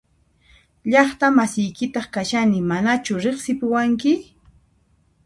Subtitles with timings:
[0.91, 4.13] Llaqta masiykitaq kashani ¿Manachu riqsipuwanki?